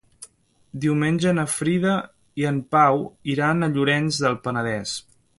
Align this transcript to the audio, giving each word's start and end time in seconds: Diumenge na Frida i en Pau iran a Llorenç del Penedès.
Diumenge 0.85 1.33
na 1.39 1.43
Frida 1.55 1.91
i 2.43 2.47
en 2.51 2.57
Pau 2.75 3.03
iran 3.35 3.61
a 3.61 3.69
Llorenç 3.75 4.19
del 4.23 4.39
Penedès. 4.49 4.95